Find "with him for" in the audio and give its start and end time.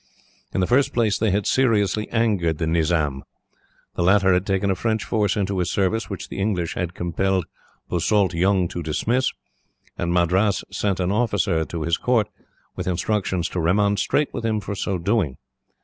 14.33-14.73